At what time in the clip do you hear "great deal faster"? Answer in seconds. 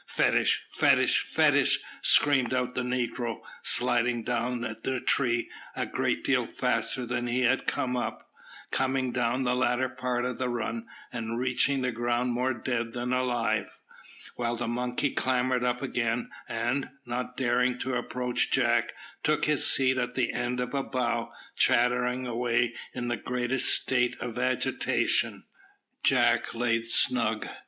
5.85-7.05